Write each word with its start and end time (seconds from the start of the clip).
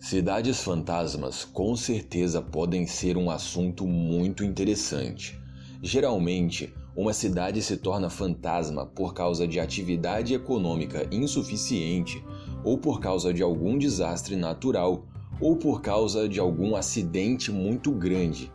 Cidades 0.00 0.62
fantasmas 0.62 1.44
com 1.44 1.74
certeza 1.74 2.40
podem 2.40 2.86
ser 2.86 3.16
um 3.16 3.30
assunto 3.30 3.84
muito 3.84 4.44
interessante. 4.44 5.38
Geralmente, 5.82 6.72
uma 6.96 7.12
cidade 7.12 7.60
se 7.60 7.76
torna 7.76 8.08
fantasma 8.08 8.86
por 8.86 9.12
causa 9.12 9.46
de 9.46 9.58
atividade 9.58 10.34
econômica 10.34 11.06
insuficiente, 11.10 12.24
ou 12.62 12.78
por 12.78 13.00
causa 13.00 13.34
de 13.34 13.42
algum 13.42 13.76
desastre 13.76 14.36
natural, 14.36 15.04
ou 15.40 15.56
por 15.56 15.82
causa 15.82 16.28
de 16.28 16.38
algum 16.38 16.76
acidente 16.76 17.50
muito 17.50 17.90
grande. 17.90 18.52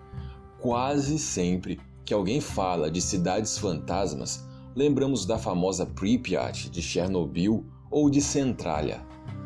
Quase 0.60 1.20
sempre 1.20 1.78
que 2.05 2.14
alguém 2.14 2.39
fala 2.39 2.89
de 2.89 3.02
cidades 3.02 3.57
fantasmas, 3.57 4.46
lembramos 4.73 5.25
da 5.25 5.38
famosa 5.38 5.86
Pripyat 5.86 6.70
de 6.70 6.82
Chernobyl 6.82 7.66
ou 7.91 8.10
de 8.10 8.21
Centralia. 8.21 9.02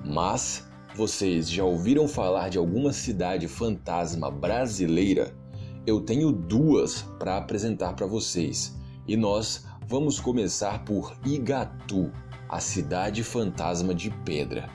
Mas 0.05 0.67
vocês 0.97 1.47
já 1.47 1.63
ouviram 1.63 2.07
falar 2.07 2.49
de 2.49 2.57
alguma 2.57 2.91
cidade 2.91 3.47
fantasma 3.47 4.31
brasileira? 4.31 5.31
Eu 5.85 6.01
tenho 6.01 6.31
duas 6.31 7.03
para 7.19 7.37
apresentar 7.37 7.93
para 7.93 8.07
vocês 8.07 8.75
e 9.07 9.15
nós 9.15 9.63
vamos 9.87 10.19
começar 10.19 10.83
por 10.85 11.15
Igatu, 11.23 12.11
a 12.49 12.59
cidade 12.59 13.23
fantasma 13.23 13.93
de 13.93 14.09
pedra. 14.25 14.71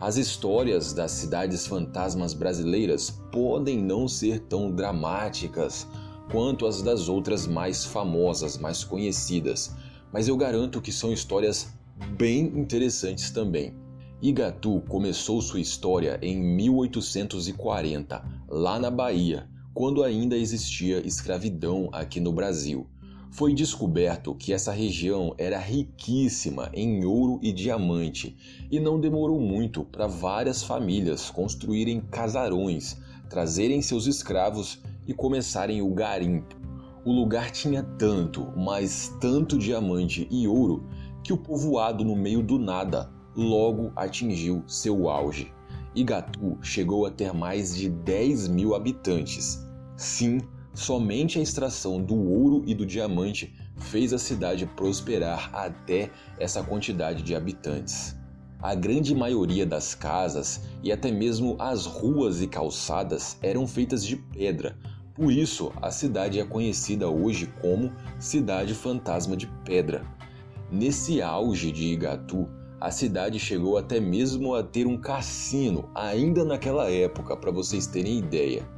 As 0.00 0.16
histórias 0.16 0.92
das 0.92 1.10
cidades 1.10 1.66
fantasmas 1.66 2.32
brasileiras 2.32 3.10
podem 3.32 3.82
não 3.82 4.06
ser 4.06 4.38
tão 4.42 4.70
dramáticas 4.70 5.84
quanto 6.30 6.64
as 6.64 6.80
das 6.80 7.08
outras 7.08 7.44
mais 7.44 7.84
famosas, 7.84 8.56
mais 8.56 8.84
conhecidas, 8.84 9.74
mas 10.12 10.28
eu 10.28 10.36
garanto 10.36 10.80
que 10.80 10.92
são 10.92 11.12
histórias 11.12 11.74
bem 12.16 12.44
interessantes 12.56 13.32
também. 13.32 13.85
Igatu 14.22 14.82
começou 14.88 15.42
sua 15.42 15.60
história 15.60 16.18
em 16.22 16.40
1840, 16.40 18.24
lá 18.48 18.78
na 18.78 18.90
Bahia, 18.90 19.46
quando 19.74 20.02
ainda 20.02 20.34
existia 20.34 21.06
escravidão 21.06 21.90
aqui 21.92 22.18
no 22.18 22.32
Brasil. 22.32 22.86
Foi 23.30 23.52
descoberto 23.52 24.34
que 24.34 24.54
essa 24.54 24.72
região 24.72 25.34
era 25.36 25.58
riquíssima 25.58 26.70
em 26.72 27.04
ouro 27.04 27.38
e 27.42 27.52
diamante, 27.52 28.34
e 28.70 28.80
não 28.80 28.98
demorou 28.98 29.38
muito 29.38 29.84
para 29.84 30.06
várias 30.06 30.62
famílias 30.62 31.28
construírem 31.28 32.00
casarões, 32.00 32.96
trazerem 33.28 33.82
seus 33.82 34.06
escravos 34.06 34.80
e 35.06 35.12
começarem 35.12 35.82
o 35.82 35.92
garimpo. 35.92 36.56
O 37.04 37.12
lugar 37.12 37.50
tinha 37.50 37.82
tanto, 37.82 38.50
mas 38.56 39.14
tanto 39.20 39.58
diamante 39.58 40.26
e 40.30 40.48
ouro, 40.48 40.88
que 41.22 41.34
o 41.34 41.36
povoado 41.36 42.02
no 42.02 42.16
meio 42.16 42.42
do 42.42 42.58
nada 42.58 43.14
logo 43.36 43.92
atingiu 43.94 44.64
seu 44.66 45.08
auge. 45.08 45.52
Igatu 45.94 46.58
chegou 46.62 47.06
a 47.06 47.10
ter 47.10 47.32
mais 47.32 47.76
de 47.76 47.88
10 47.88 48.48
mil 48.48 48.74
habitantes. 48.74 49.64
Sim, 49.96 50.40
somente 50.74 51.38
a 51.38 51.42
extração 51.42 52.02
do 52.02 52.14
ouro 52.14 52.62
e 52.66 52.74
do 52.74 52.86
diamante 52.86 53.54
fez 53.76 54.12
a 54.12 54.18
cidade 54.18 54.66
prosperar 54.66 55.50
até 55.54 56.10
essa 56.38 56.62
quantidade 56.62 57.22
de 57.22 57.34
habitantes. 57.34 58.16
A 58.60 58.74
grande 58.74 59.14
maioria 59.14 59.66
das 59.66 59.94
casas 59.94 60.62
e 60.82 60.90
até 60.90 61.12
mesmo 61.12 61.56
as 61.58 61.86
ruas 61.86 62.40
e 62.40 62.46
calçadas 62.46 63.38
eram 63.42 63.66
feitas 63.66 64.04
de 64.04 64.16
pedra, 64.16 64.76
por 65.16 65.32
isso 65.32 65.72
a 65.80 65.90
cidade 65.90 66.38
é 66.38 66.44
conhecida 66.44 67.08
hoje 67.08 67.50
como 67.62 67.90
Cidade 68.18 68.74
Fantasma 68.74 69.34
de 69.34 69.46
Pedra. 69.64 70.04
Nesse 70.70 71.22
auge 71.22 71.72
de 71.72 71.84
Igatu, 71.86 72.46
a 72.80 72.90
cidade 72.90 73.38
chegou 73.38 73.78
até 73.78 73.98
mesmo 73.98 74.54
a 74.54 74.62
ter 74.62 74.86
um 74.86 74.98
cassino, 74.98 75.88
ainda 75.94 76.44
naquela 76.44 76.90
época, 76.90 77.36
para 77.36 77.50
vocês 77.50 77.86
terem 77.86 78.18
ideia. 78.18 78.68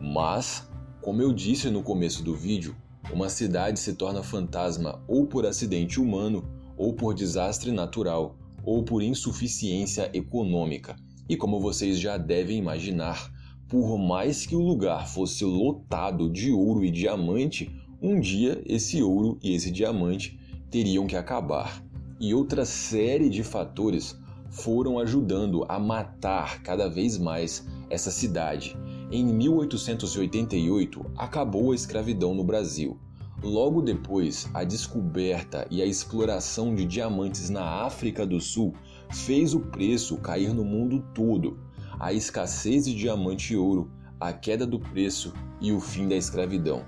Mas, 0.00 0.68
como 1.00 1.22
eu 1.22 1.32
disse 1.32 1.70
no 1.70 1.82
começo 1.82 2.24
do 2.24 2.34
vídeo, 2.34 2.74
uma 3.12 3.28
cidade 3.28 3.78
se 3.78 3.94
torna 3.94 4.22
fantasma 4.22 5.00
ou 5.06 5.26
por 5.26 5.46
acidente 5.46 6.00
humano, 6.00 6.44
ou 6.76 6.92
por 6.92 7.14
desastre 7.14 7.70
natural, 7.70 8.36
ou 8.64 8.82
por 8.82 9.00
insuficiência 9.00 10.10
econômica. 10.12 10.96
E 11.28 11.36
como 11.36 11.60
vocês 11.60 12.00
já 12.00 12.16
devem 12.16 12.58
imaginar, 12.58 13.32
por 13.68 13.96
mais 13.96 14.44
que 14.44 14.56
o 14.56 14.60
lugar 14.60 15.08
fosse 15.08 15.44
lotado 15.44 16.28
de 16.28 16.50
ouro 16.50 16.84
e 16.84 16.90
diamante, 16.90 17.70
um 18.02 18.20
dia 18.20 18.60
esse 18.66 19.00
ouro 19.02 19.38
e 19.40 19.54
esse 19.54 19.70
diamante 19.70 20.38
teriam 20.68 21.06
que 21.06 21.16
acabar 21.16 21.85
e 22.18 22.34
outra 22.34 22.64
série 22.64 23.28
de 23.28 23.42
fatores 23.42 24.18
foram 24.50 24.98
ajudando 24.98 25.64
a 25.68 25.78
matar 25.78 26.62
cada 26.62 26.88
vez 26.88 27.18
mais 27.18 27.66
essa 27.90 28.10
cidade. 28.10 28.76
Em 29.10 29.24
1888 29.24 31.04
acabou 31.16 31.72
a 31.72 31.74
escravidão 31.74 32.34
no 32.34 32.42
Brasil. 32.42 32.98
Logo 33.42 33.82
depois, 33.82 34.48
a 34.54 34.64
descoberta 34.64 35.66
e 35.70 35.82
a 35.82 35.86
exploração 35.86 36.74
de 36.74 36.86
diamantes 36.86 37.50
na 37.50 37.84
África 37.84 38.26
do 38.26 38.40
Sul 38.40 38.74
fez 39.10 39.54
o 39.54 39.60
preço 39.60 40.16
cair 40.16 40.54
no 40.54 40.64
mundo 40.64 41.04
todo. 41.14 41.58
A 42.00 42.12
escassez 42.12 42.86
de 42.86 42.94
diamante 42.94 43.52
e 43.52 43.56
ouro, 43.56 43.90
a 44.18 44.32
queda 44.32 44.66
do 44.66 44.80
preço 44.80 45.32
e 45.60 45.70
o 45.70 45.80
fim 45.80 46.08
da 46.08 46.16
escravidão. 46.16 46.84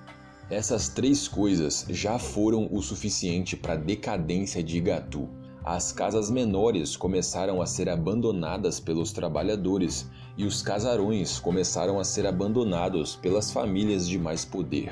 Essas 0.51 0.89
três 0.89 1.29
coisas 1.29 1.85
já 1.91 2.19
foram 2.19 2.69
o 2.73 2.81
suficiente 2.81 3.55
para 3.55 3.75
a 3.75 3.77
decadência 3.77 4.63
de 4.63 4.79
Igatu. 4.79 5.29
As 5.63 5.93
casas 5.93 6.31
menores 6.31 6.97
começaram 6.97 7.61
a 7.61 7.67
ser 7.67 7.91
abandonadas 7.91 8.81
pelos 8.81 9.13
trabalhadores 9.13 10.09
e 10.39 10.47
os 10.47 10.63
casarões 10.63 11.39
começaram 11.39 12.01
a 12.01 12.05
ser 12.05 12.27
abandonados 12.27 13.15
pelas 13.15 13.53
famílias 13.53 14.09
de 14.09 14.19
mais 14.19 14.47
poder. 14.47 14.91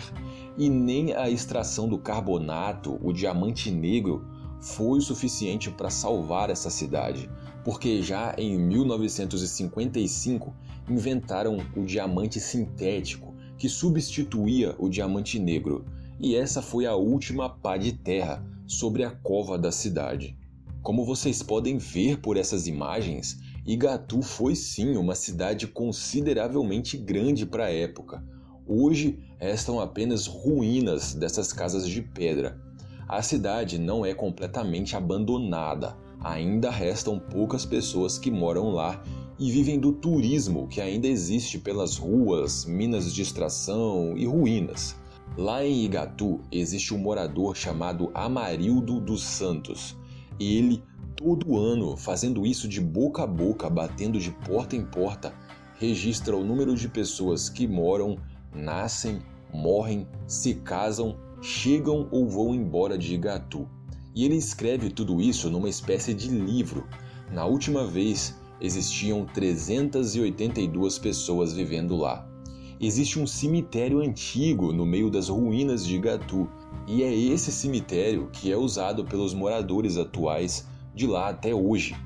E 0.59 0.69
nem 0.69 1.15
a 1.15 1.31
extração 1.31 1.89
do 1.89 1.97
carbonato, 1.97 2.99
o 3.03 3.11
diamante 3.11 3.71
negro, 3.71 4.27
foi 4.61 4.99
o 4.99 5.03
suficiente 5.03 5.71
para 5.71 5.89
salvar 5.89 6.51
essa 6.51 6.69
cidade, 6.69 7.31
porque 7.65 8.03
já 8.03 8.35
em 8.37 8.59
1955 8.59 10.55
inventaram 10.87 11.57
o 11.75 11.83
diamante 11.83 12.39
sintético 12.41 13.36
que 13.59 13.69
substituía 13.69 14.75
o 14.79 14.89
diamante 14.89 15.39
negro, 15.39 15.85
e 16.19 16.35
essa 16.35 16.63
foi 16.63 16.87
a 16.87 16.95
última 16.95 17.49
pá 17.49 17.77
de 17.77 17.93
terra 17.93 18.45
sobre 18.67 19.05
a 19.05 19.11
cova 19.11 19.59
da 19.59 19.71
cidade. 19.71 20.37
Como 20.83 21.05
vocês 21.05 21.43
podem 21.43 21.79
ver 21.79 22.19
por 22.19 22.37
essas 22.37 22.67
imagens, 22.67 23.39
Igatu 23.67 24.23
foi 24.23 24.55
sim 24.55 24.97
uma 24.97 25.15
cidade 25.15 25.67
consideravelmente 25.67 26.97
grande 26.97 27.45
para 27.45 27.65
a 27.65 27.73
época. 27.73 28.23
Hoje 28.67 29.19
restam 29.39 29.81
apenas 29.81 30.27
ruínas 30.27 31.15
dessas 31.15 31.53
casas 31.53 31.89
de 31.89 32.01
pedra. 32.01 32.61
A 33.09 33.21
cidade 33.23 33.79
não 33.79 34.07
é 34.07 34.15
completamente 34.15 34.97
abandonada, 34.97 35.97
ainda 36.21 36.71
restam 36.71 37.19
poucas 37.19 37.67
pessoas 37.67 38.19
que 38.19 38.31
moram 38.31 38.71
lá 38.71 39.03
e 39.39 39.51
vivem 39.51 39.79
do 39.79 39.93
turismo 39.93 40.67
que 40.67 40.81
ainda 40.81 41.07
existe 41.07 41.59
pelas 41.59 41.97
ruas, 41.97 42.65
minas 42.65 43.13
de 43.13 43.23
extração 43.23 44.17
e 44.17 44.27
ruínas. 44.27 44.97
Lá 45.37 45.65
em 45.65 45.85
Igatu 45.85 46.41
existe 46.51 46.95
um 46.95 46.99
morador 46.99 47.55
chamado 47.55 48.11
Amarildo 48.15 48.99
dos 48.99 49.23
Santos. 49.23 49.95
Ele, 50.41 50.83
todo 51.15 51.59
ano, 51.59 51.97
fazendo 51.97 52.47
isso 52.47 52.67
de 52.67 52.81
boca 52.81 53.25
a 53.25 53.27
boca, 53.27 53.69
batendo 53.69 54.19
de 54.19 54.31
porta 54.31 54.75
em 54.75 54.85
porta, 54.85 55.35
registra 55.79 56.35
o 56.35 56.45
número 56.45 56.75
de 56.75 56.89
pessoas 56.89 57.51
que 57.51 57.67
moram, 57.67 58.17
nascem, 58.55 59.21
morrem, 59.53 60.07
se 60.27 60.55
casam, 60.55 61.17
chegam 61.43 62.09
ou 62.11 62.27
vão 62.27 62.55
embora 62.55 62.97
de 62.97 63.15
Igatu. 63.15 63.69
E 64.15 64.25
ele 64.25 64.37
escreve 64.37 64.89
tudo 64.89 65.21
isso 65.21 65.51
numa 65.51 65.69
espécie 65.69 66.15
de 66.15 66.31
livro. 66.31 66.87
Na 67.31 67.45
última 67.45 67.87
vez, 67.87 68.35
existiam 68.61 69.25
382 69.25 70.99
pessoas 70.99 71.53
vivendo 71.53 71.97
lá. 71.97 72.29
Existe 72.81 73.19
um 73.19 73.27
cemitério 73.27 74.01
antigo 74.01 74.73
no 74.73 74.85
meio 74.85 75.11
das 75.11 75.29
ruínas 75.29 75.87
de 75.87 75.97
Igatu, 75.97 76.49
e 76.87 77.03
é 77.03 77.15
esse 77.15 77.51
cemitério 77.51 78.29
que 78.33 78.53
é 78.53 78.57
usado 78.57 79.05
pelos 79.05 79.33
moradores 79.33 79.97
atuais 79.97 80.67
de 80.95 81.07
lá 81.07 81.29
até 81.29 81.55
hoje. 81.55 81.97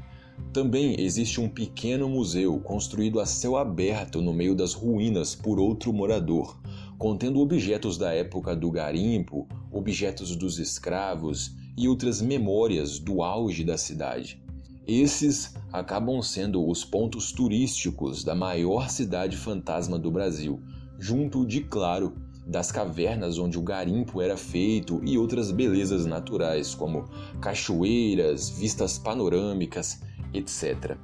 Também 0.52 1.00
existe 1.00 1.41
um 1.41 1.49
pequeno 1.49 2.08
museu 2.08 2.58
construído 2.61 3.20
a 3.20 3.26
céu 3.26 3.56
aberto 3.56 4.23
no 4.23 4.32
meio 4.32 4.55
das 4.55 4.73
ruínas 4.73 5.35
por 5.35 5.61
outro 5.61 5.93
morador, 5.93 6.58
contendo 6.99 7.41
objetos 7.41 7.99
da 7.99 8.12
época 8.12 8.55
do 8.56 8.70
garimpo, 8.70 9.46
objetos 9.70 10.35
dos 10.35 10.58
escravos 10.58 11.53
e 11.76 11.88
outras 11.88 12.20
memórias 12.20 12.99
do 12.99 13.23
auge 13.23 13.64
da 13.64 13.79
cidade. 13.79 14.43
Esses 14.87 15.55
acabam 15.73 16.21
sendo 16.23 16.67
os 16.67 16.85
pontos 16.85 17.32
turísticos 17.32 18.25
da 18.25 18.35
maior 18.35 18.88
cidade 18.88 19.37
fantasma 19.37 19.99
do 19.99 20.11
Brasil, 20.11 20.62
junto 20.99 21.47
de, 21.47 21.61
claro, 21.61 22.15
das 22.47 22.73
cavernas 22.73 23.38
onde 23.38 23.59
o 23.59 23.62
garimpo 23.62 24.21
era 24.21 24.37
feito 24.37 25.00
e 25.05 25.17
outras 25.17 25.53
belezas 25.53 26.06
naturais, 26.06 26.75
como 26.75 27.09
cachoeiras, 27.41 28.50
vistas 28.50 28.99
panorâmicas, 28.99 30.00
etc. 30.35 30.97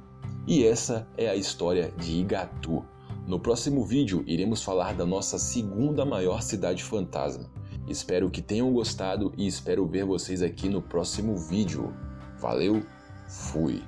E 0.45 0.65
essa 0.65 1.07
é 1.17 1.29
a 1.29 1.35
história 1.35 1.93
de 1.97 2.19
Igatu. 2.19 2.83
No 3.25 3.39
próximo 3.39 3.85
vídeo 3.85 4.23
iremos 4.27 4.63
falar 4.63 4.93
da 4.93 5.05
nossa 5.05 5.37
segunda 5.37 6.05
maior 6.05 6.41
cidade 6.41 6.83
fantasma. 6.83 7.49
Espero 7.87 8.29
que 8.29 8.41
tenham 8.41 8.71
gostado 8.73 9.33
e 9.37 9.47
espero 9.47 9.87
ver 9.87 10.03
vocês 10.03 10.41
aqui 10.41 10.67
no 10.67 10.81
próximo 10.81 11.37
vídeo. 11.37 11.93
Valeu, 12.39 12.83
fui! 13.27 13.83